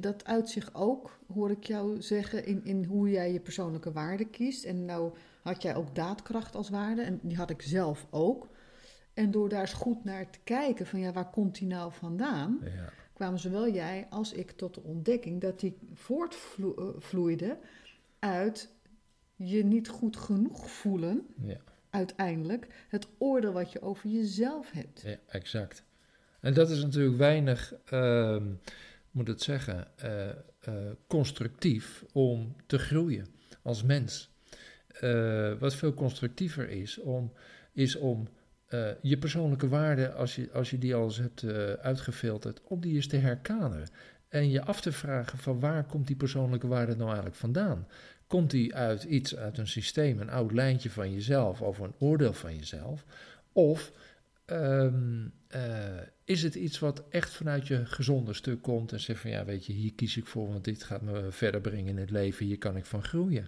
dat 0.00 0.24
uit 0.24 0.48
zich 0.48 0.70
ook, 0.72 1.18
hoor 1.32 1.50
ik 1.50 1.64
jou 1.64 2.02
zeggen, 2.02 2.46
in, 2.46 2.60
in 2.64 2.84
hoe 2.84 3.10
jij 3.10 3.32
je 3.32 3.40
persoonlijke 3.40 3.92
waarde 3.92 4.24
kiest. 4.24 4.64
En 4.64 4.84
nou 4.84 5.12
had 5.42 5.62
jij 5.62 5.74
ook 5.74 5.94
daadkracht 5.94 6.54
als 6.54 6.70
waarde. 6.70 7.02
En 7.02 7.20
die 7.22 7.36
had 7.36 7.50
ik 7.50 7.62
zelf 7.62 8.06
ook. 8.10 8.48
En 9.16 9.30
door 9.30 9.48
daar 9.48 9.60
eens 9.60 9.72
goed 9.72 10.04
naar 10.04 10.30
te 10.30 10.38
kijken 10.44 10.86
van 10.86 11.00
ja, 11.00 11.12
waar 11.12 11.30
komt 11.30 11.58
die 11.58 11.68
nou 11.68 11.92
vandaan? 11.92 12.60
Ja. 12.64 12.92
Kwamen 13.12 13.38
zowel 13.38 13.68
jij 13.68 14.06
als 14.10 14.32
ik 14.32 14.50
tot 14.50 14.74
de 14.74 14.82
ontdekking 14.82 15.40
dat 15.40 15.60
die 15.60 15.78
voortvloeide 15.92 17.58
uit 18.18 18.72
je 19.34 19.64
niet 19.64 19.88
goed 19.88 20.16
genoeg 20.16 20.70
voelen, 20.70 21.26
Ja, 21.42 21.58
uiteindelijk, 21.90 22.66
het 22.88 23.08
oordeel 23.18 23.52
wat 23.52 23.72
je 23.72 23.82
over 23.82 24.08
jezelf 24.10 24.70
hebt. 24.70 25.00
ja, 25.00 25.16
exact. 25.26 25.84
En 26.40 26.54
dat 26.54 26.70
is 26.70 26.82
natuurlijk 26.82 27.16
weinig, 27.16 27.74
ehm 27.84 28.44
moet 29.16 29.28
het 29.28 29.42
zeggen, 29.42 29.86
eh, 29.96 30.28
eh, 30.28 30.36
constructief 31.06 32.04
om 32.12 32.56
te 32.66 32.78
groeien 32.78 33.26
als 33.62 33.82
mens. 33.82 34.30
Eh, 34.88 35.52
wat 35.58 35.74
veel 35.74 35.94
constructiever 35.94 36.68
is, 36.68 36.98
om, 36.98 37.32
is 37.72 37.96
om 37.96 38.28
eh, 38.66 38.88
je 39.02 39.18
persoonlijke 39.18 39.68
waarde, 39.68 40.12
als 40.12 40.36
je, 40.36 40.50
als 40.52 40.70
je 40.70 40.78
die 40.78 40.94
al 40.94 41.04
eens 41.04 41.16
hebt 41.16 41.42
eh, 41.42 41.72
uitgefilterd, 41.72 42.60
om 42.62 42.80
die 42.80 42.94
eens 42.94 43.06
te 43.06 43.16
herkaderen. 43.16 43.88
En 44.28 44.50
je 44.50 44.62
af 44.62 44.80
te 44.80 44.92
vragen 44.92 45.38
van 45.38 45.60
waar 45.60 45.84
komt 45.84 46.06
die 46.06 46.16
persoonlijke 46.16 46.66
waarde 46.66 46.94
nou 46.94 47.06
eigenlijk 47.06 47.36
vandaan? 47.36 47.86
Komt 48.26 48.50
die 48.50 48.74
uit 48.74 49.02
iets, 49.02 49.36
uit 49.36 49.58
een 49.58 49.68
systeem, 49.68 50.20
een 50.20 50.30
oud 50.30 50.52
lijntje 50.52 50.90
van 50.90 51.12
jezelf 51.12 51.62
of 51.62 51.78
een 51.78 51.94
oordeel 51.98 52.32
van 52.32 52.56
jezelf? 52.56 53.04
Of 53.52 53.92
ehm, 54.44 55.26
eh, 55.48 55.98
is 56.24 56.42
het 56.42 56.54
iets 56.54 56.78
wat 56.78 57.04
echt 57.10 57.34
vanuit 57.34 57.66
je 57.66 57.86
gezonde 57.86 58.32
stuk 58.32 58.62
komt 58.62 58.92
en 58.92 59.00
zegt 59.00 59.20
van 59.20 59.30
ja, 59.30 59.44
weet 59.44 59.66
je, 59.66 59.72
hier 59.72 59.94
kies 59.94 60.16
ik 60.16 60.26
voor, 60.26 60.48
want 60.48 60.64
dit 60.64 60.82
gaat 60.82 61.02
me 61.02 61.26
verder 61.30 61.60
brengen 61.60 61.88
in 61.88 61.98
het 61.98 62.10
leven, 62.10 62.46
hier 62.46 62.58
kan 62.58 62.76
ik 62.76 62.84
van 62.84 63.02
groeien. 63.02 63.46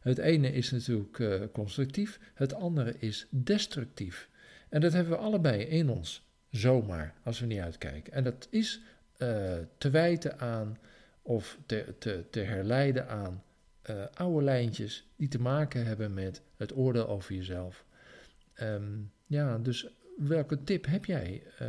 Het 0.00 0.18
ene 0.18 0.52
is 0.52 0.70
natuurlijk 0.70 1.52
constructief, 1.52 2.20
het 2.34 2.54
andere 2.54 2.94
is 2.98 3.26
destructief. 3.30 4.28
En 4.68 4.80
dat 4.80 4.92
hebben 4.92 5.12
we 5.12 5.18
allebei 5.18 5.62
in 5.62 5.90
ons, 5.90 6.26
zomaar, 6.50 7.14
als 7.22 7.40
we 7.40 7.46
niet 7.46 7.60
uitkijken. 7.60 8.12
En 8.12 8.24
dat 8.24 8.48
is 8.50 8.80
eh, 9.16 9.56
te 9.78 9.90
wijten 9.90 10.38
aan 10.38 10.78
of 11.22 11.58
te, 11.66 12.40
herleiden 12.40 13.08
aan 13.08 13.42
eh, 13.82 14.04
oude 14.14 14.44
lijntjes 14.44 15.06
die 15.16 15.28
te 15.28 15.40
maken 15.40 15.86
hebben 15.86 16.14
met 16.14 16.42
het 16.56 16.76
oordeel 16.76 17.08
over 17.08 17.34
jezelf. 17.34 17.84
Ehm, 18.54 18.98
ja, 19.26 19.58
dus 19.58 19.88
welke 20.18 20.64
tip 20.64 20.86
heb 20.86 21.04
jij 21.04 21.42
eh, 21.58 21.68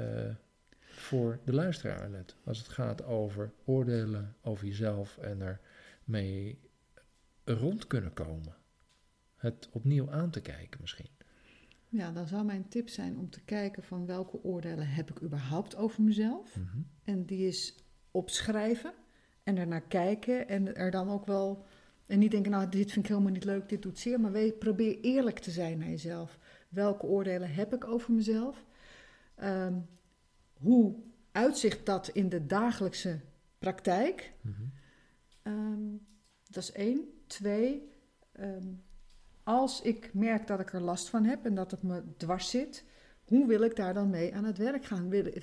voor 0.79 1.39
de 1.43 1.53
luisteraar 1.53 2.09
net 2.09 2.35
als 2.43 2.57
het 2.57 2.67
gaat 2.67 3.03
over 3.03 3.51
oordelen 3.65 4.35
over 4.41 4.65
jezelf 4.65 5.17
en 5.17 5.59
ermee 6.03 6.59
rond 7.43 7.87
kunnen 7.87 8.13
komen? 8.13 8.55
Het 9.35 9.69
opnieuw 9.71 10.11
aan 10.11 10.29
te 10.29 10.41
kijken 10.41 10.81
misschien. 10.81 11.18
Ja, 11.89 12.11
dan 12.11 12.27
zou 12.27 12.45
mijn 12.45 12.67
tip 12.67 12.89
zijn 12.89 13.17
om 13.17 13.29
te 13.29 13.41
kijken 13.41 13.83
van 13.83 14.05
welke 14.05 14.43
oordelen 14.43 14.87
heb 14.87 15.09
ik 15.09 15.21
überhaupt 15.21 15.75
over 15.75 16.03
mezelf. 16.03 16.55
Mhm. 16.55 16.77
En 17.03 17.25
die 17.25 17.47
is 17.47 17.75
opschrijven 18.11 18.93
en 19.43 19.57
ernaar 19.57 19.87
kijken 19.87 20.47
en 20.47 20.75
er 20.75 20.91
dan 20.91 21.09
ook 21.09 21.25
wel... 21.25 21.65
En 22.05 22.19
niet 22.19 22.31
denken, 22.31 22.51
nou, 22.51 22.69
dit 22.69 22.91
vind 22.91 23.05
ik 23.05 23.11
helemaal 23.11 23.31
niet 23.31 23.43
leuk, 23.43 23.69
dit 23.69 23.81
doet 23.81 23.99
zeer. 23.99 24.19
Maar 24.19 24.31
weet, 24.31 24.59
probeer 24.59 24.99
eerlijk 24.99 25.39
te 25.39 25.51
zijn 25.51 25.77
naar 25.77 25.89
jezelf. 25.89 26.39
Welke 26.69 27.05
oordelen 27.05 27.53
heb 27.53 27.73
ik 27.73 27.87
over 27.87 28.13
mezelf? 28.13 28.65
Ehm, 29.35 29.79
hoe 30.53 30.95
uitzicht 31.31 31.85
dat 31.85 32.07
in 32.07 32.29
de 32.29 32.45
dagelijkse 32.45 33.19
praktijk? 33.59 34.33
Mhm. 34.41 34.61
Ehm, 35.41 35.95
dat 36.49 36.63
is 36.63 36.71
één. 36.71 37.07
Twee, 37.27 37.91
ehm, 38.31 38.67
als 39.49 39.81
ik 39.81 40.09
merk 40.13 40.47
dat 40.47 40.59
ik 40.59 40.73
er 40.73 40.81
last 40.81 41.09
van 41.09 41.23
heb 41.23 41.45
en 41.45 41.55
dat 41.55 41.71
het 41.71 41.83
me 41.83 42.03
dwars 42.17 42.49
zit, 42.49 42.83
hoe 43.25 43.47
wil 43.47 43.61
ik 43.61 43.75
daar 43.75 43.93
dan 43.93 44.09
mee 44.09 44.35
aan 44.35 44.43
het 44.43 44.57
werk 44.57 44.85
gaan? 44.85 45.09
Wil, 45.09 45.33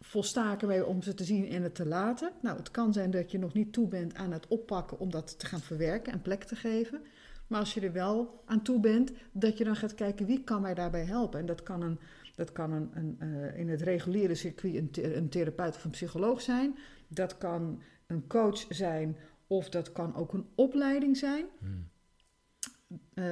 volstaken 0.00 0.68
wij 0.68 0.82
om 0.82 1.02
ze 1.02 1.14
te 1.14 1.24
zien 1.24 1.48
en 1.48 1.62
het 1.62 1.74
te 1.74 1.86
laten? 1.86 2.32
Nou, 2.42 2.56
het 2.56 2.70
kan 2.70 2.92
zijn 2.92 3.10
dat 3.10 3.30
je 3.30 3.38
nog 3.38 3.52
niet 3.52 3.72
toe 3.72 3.88
bent 3.88 4.14
aan 4.14 4.32
het 4.32 4.46
oppakken 4.48 4.98
om 4.98 5.10
dat 5.10 5.38
te 5.38 5.46
gaan 5.46 5.60
verwerken 5.60 6.12
en 6.12 6.22
plek 6.22 6.44
te 6.44 6.56
geven. 6.56 7.02
Maar 7.46 7.60
als 7.60 7.74
je 7.74 7.80
er 7.80 7.92
wel 7.92 8.42
aan 8.44 8.62
toe 8.62 8.80
bent, 8.80 9.12
dat 9.32 9.58
je 9.58 9.64
dan 9.64 9.76
gaat 9.76 9.94
kijken 9.94 10.26
wie 10.26 10.44
kan 10.44 10.62
mij 10.62 10.74
daarbij 10.74 11.04
helpen. 11.04 11.40
En 11.40 11.46
dat 11.46 11.62
kan, 11.62 11.82
een, 11.82 11.98
dat 12.34 12.52
kan 12.52 12.72
een, 12.72 12.90
een, 12.94 13.18
uh, 13.22 13.58
in 13.58 13.68
het 13.68 13.82
reguliere 13.82 14.34
circuit 14.34 14.74
een, 14.74 15.16
een 15.16 15.28
therapeut 15.28 15.76
of 15.76 15.84
een 15.84 15.90
psycholoog 15.90 16.40
zijn. 16.40 16.78
Dat 17.08 17.38
kan 17.38 17.82
een 18.06 18.26
coach 18.26 18.64
zijn 18.68 19.16
of 19.46 19.68
dat 19.68 19.92
kan 19.92 20.14
ook 20.14 20.32
een 20.32 20.46
opleiding 20.54 21.16
zijn. 21.16 21.44
Hmm. 21.58 21.92
Uh, 23.14 23.26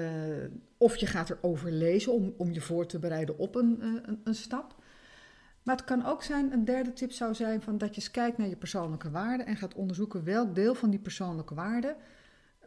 of 0.77 0.97
je 0.97 1.07
gaat 1.07 1.31
erover 1.31 1.73
lezen 1.73 2.13
om, 2.13 2.35
om 2.37 2.53
je 2.53 2.61
voor 2.61 2.87
te 2.87 2.99
bereiden 2.99 3.39
op 3.39 3.55
een, 3.55 3.79
uh, 3.81 3.95
een, 4.03 4.21
een, 4.25 4.35
stap. 4.35 4.75
Maar 5.63 5.77
het 5.77 5.85
kan 5.85 6.07
ook 6.07 6.23
zijn, 6.23 6.53
een 6.53 6.65
derde 6.65 6.93
tip 6.93 7.13
zou 7.13 7.35
zijn 7.35 7.63
van 7.63 7.79
dat 7.79 7.89
je 7.89 8.01
eens 8.01 8.11
kijkt 8.11 8.39
naar 8.39 8.49
je 8.49 8.57
persoonlijke 8.57 9.11
waarden 9.11 9.47
en 9.47 9.57
gaat 9.57 9.75
onderzoeken 9.75 10.25
welk 10.25 10.55
deel 10.55 10.75
van 10.75 10.91
die 10.91 11.01
persoonlijke 11.01 11.55
waarden 11.55 11.97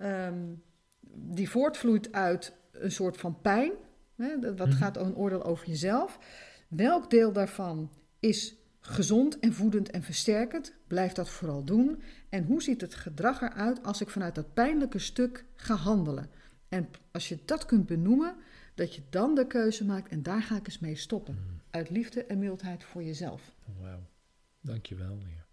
um, 0.02 0.64
die 1.12 1.50
voortvloeit 1.50 2.12
uit 2.12 2.54
een 2.72 2.92
soort 2.92 3.18
van 3.18 3.42
pijn 3.42 3.72
Hè, 4.16 4.40
dat, 4.40 4.58
wat 4.58 4.68
Mhm. 4.68 4.78
gaat 4.78 4.98
een 4.98 5.16
oordeel 5.16 5.44
over 5.44 5.68
jezelf? 5.68 6.20
Welk 6.68 7.10
deel 7.10 7.32
daarvan 7.32 7.92
is 8.20 8.56
gezond 8.80 9.40
en 9.40 9.54
voedend 9.54 9.92
en 9.92 10.04
versterkend? 10.04 10.74
Blijf 10.88 11.12
dat 11.12 11.30
vooral 11.30 11.64
doen. 11.64 12.02
En 12.30 12.44
hoe 12.44 12.62
ziet 12.62 12.82
het 12.82 12.96
gedrag 12.96 13.42
eruit 13.42 13.84
als 13.84 14.02
ik 14.02 14.10
vanuit 14.10 14.36
dat 14.36 14.54
pijnlijke 14.54 15.00
stuk 15.00 15.46
ga 15.56 15.76
handelen? 15.76 16.30
En 16.76 16.90
als 17.12 17.30
je 17.30 17.40
dat 17.46 17.66
kunt 17.66 17.86
benoemen, 17.86 18.36
dat 18.74 18.96
je 18.96 19.02
dan 19.10 19.36
de 19.36 19.48
keuze 19.48 19.86
maakt 19.86 20.10
en 20.10 20.24
daar 20.24 20.42
ga 20.42 20.56
ik 20.56 20.68
eens 20.68 20.80
mee 20.80 20.96
stoppen. 20.96 21.34
Mhm. 21.34 21.54
Uit 21.70 21.90
liefde 21.90 22.24
en 22.24 22.40
mildheid 22.40 22.84
voor 22.84 23.04
jezelf. 23.04 23.56
Wauw, 23.80 24.10
dank 24.62 24.86
je 24.86 24.96
wel 24.96 25.18
weer. 25.18 25.46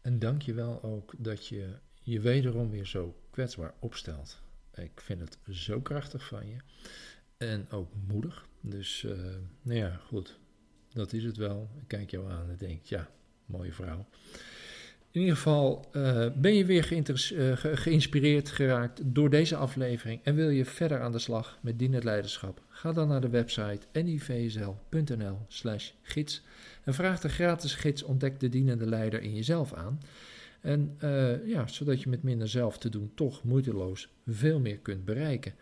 En 0.00 0.18
dank 0.18 0.42
je 0.42 0.54
wel 0.54 0.82
ook 0.82 1.14
dat 1.18 1.46
je 1.46 1.78
je 2.00 2.20
wederom 2.20 2.70
weer 2.70 2.86
zo 2.86 3.16
kwetsbaar 3.30 3.74
opstelt. 3.78 4.42
Ik 4.74 5.00
vind 5.00 5.20
het 5.20 5.38
zo 5.50 5.80
krachtig 5.80 6.26
van 6.26 6.48
je. 6.48 6.56
En 7.36 7.70
ook 7.70 7.92
moedig. 8.06 8.46
Dus, 8.60 9.04
eh, 9.04 9.18
nou 9.62 9.78
ja, 9.78 9.96
goed. 9.96 10.38
Dat 10.88 11.12
is 11.12 11.24
het 11.24 11.36
wel. 11.36 11.70
Ik 11.80 11.88
kijk 11.88 12.10
jou 12.10 12.30
aan 12.30 12.50
en 12.50 12.56
denk, 12.56 12.84
ja, 12.84 13.10
mooie 13.46 13.72
vrouw. 13.72 14.06
In 15.16 15.22
ieder 15.22 15.36
geval 15.36 15.84
eh, 15.92 16.26
ben 16.34 16.54
je 16.54 16.64
weer 16.64 16.92
eh, 16.92 17.02
ge- 17.56 17.76
geïnspireerd 17.76 18.48
geraakt 18.48 19.00
door 19.04 19.30
deze 19.30 19.56
aflevering 19.56 20.20
en 20.22 20.34
wil 20.34 20.48
je 20.48 20.64
verder 20.64 21.00
aan 21.00 21.12
de 21.12 21.18
slag 21.18 21.58
met 21.62 21.78
dienend 21.78 22.04
leiderschap? 22.04 22.62
Ga 22.68 22.92
dan 22.92 23.08
naar 23.08 23.20
de 23.20 23.28
website 23.28 23.80
nivsl.nl 23.92 25.38
slash 25.48 25.90
gids 26.02 26.42
en 26.84 26.94
vraag 26.94 27.20
de 27.20 27.28
gratis 27.28 27.74
gids 27.74 28.02
Ontdek 28.02 28.40
de 28.40 28.48
dienende 28.48 28.86
leider 28.86 29.22
in 29.22 29.34
jezelf 29.34 29.72
aan. 29.72 30.00
En 30.60 30.94
eh, 30.98 31.46
ja, 31.46 31.66
zodat 31.66 32.02
je 32.02 32.08
met 32.08 32.22
minder 32.22 32.48
zelf 32.48 32.78
te 32.78 32.88
doen 32.88 33.10
toch 33.14 33.44
moeiteloos 33.44 34.08
veel 34.26 34.60
meer 34.60 34.78
kunt 34.78 35.04
bereiken. 35.04 35.54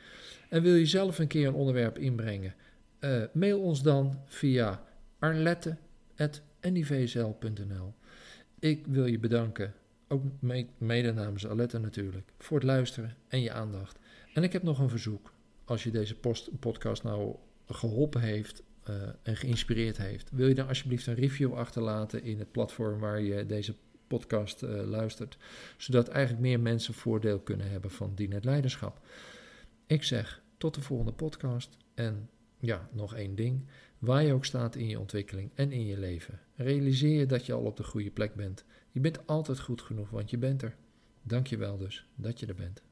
En 0.48 0.62
wil 0.62 0.74
je 0.74 0.86
zelf 0.86 1.18
een 1.18 1.26
keer 1.26 1.46
een 1.46 1.54
onderwerp 1.54 1.98
inbrengen? 1.98 2.54
Mail 3.32 3.60
ons 3.60 3.82
dan 3.82 4.18
via 4.26 4.82
arlette.nivsl.nl 5.18 7.94
Ik 8.64 8.86
wil 8.86 9.06
je 9.06 9.18
bedanken, 9.18 9.74
ook 10.08 10.22
me- 10.38 10.66
mede 10.78 11.12
namens 11.12 11.46
Alette 11.46 11.78
natuurlijk, 11.78 12.32
voor 12.38 12.56
het 12.56 12.66
luisteren 12.66 13.16
en 13.28 13.40
je 13.40 13.52
aandacht. 13.52 13.98
En 14.34 14.42
ik 14.42 14.52
heb 14.52 14.62
nog 14.62 14.78
een 14.78 14.88
verzoek. 14.88 15.32
Als 15.64 15.82
je 15.82 15.90
deze 15.90 16.14
post- 16.18 16.58
podcast 16.60 17.02
nou 17.02 17.36
geholpen 17.66 18.20
heeft 18.20 18.62
eh, 18.82 18.94
en 19.22 19.36
geïnspireerd 19.36 19.96
heeft, 19.96 20.30
wil 20.30 20.48
je 20.48 20.54
dan 20.54 20.68
alsjeblieft 20.68 21.06
een 21.06 21.14
review 21.14 21.54
achterlaten 21.54 22.22
in 22.22 22.38
het 22.38 22.52
platform 22.52 22.98
waar 22.98 23.20
je 23.20 23.46
deze 23.46 23.74
podcast 24.06 24.62
eh, 24.62 24.82
luistert, 24.84 25.36
zodat 25.76 26.08
eigenlijk 26.08 26.42
meer 26.44 26.60
mensen 26.60 26.94
voordeel 26.94 27.40
kunnen 27.40 27.70
hebben 27.70 27.90
van 27.90 28.14
dienend 28.14 28.44
leiderschap. 28.44 29.06
Ik 29.86 30.02
zeg 30.02 30.42
tot 30.58 30.74
de 30.74 30.82
volgende 30.82 31.12
podcast 31.12 31.76
en 31.94 32.28
ja, 32.58 32.88
nog 32.92 33.14
één 33.14 33.34
ding. 33.34 33.66
Waar 34.04 34.24
je 34.24 34.32
ook 34.32 34.44
staat 34.44 34.76
in 34.76 34.88
je 34.88 35.00
ontwikkeling 35.00 35.50
en 35.54 35.72
in 35.72 35.86
je 35.86 35.98
leven, 35.98 36.40
realiseer 36.54 37.18
je 37.18 37.26
dat 37.26 37.46
je 37.46 37.52
al 37.52 37.62
op 37.62 37.76
de 37.76 37.84
goede 37.84 38.10
plek 38.10 38.34
bent. 38.34 38.64
Je 38.90 39.00
bent 39.00 39.26
altijd 39.26 39.60
goed 39.60 39.82
genoeg, 39.82 40.10
want 40.10 40.30
je 40.30 40.38
bent 40.38 40.62
er. 40.62 40.76
Dank 41.22 41.46
je 41.46 41.56
wel 41.56 41.78
dus 41.78 42.06
dat 42.14 42.40
je 42.40 42.46
er 42.46 42.54
bent. 42.54 42.82